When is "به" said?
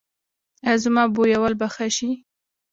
1.59-1.67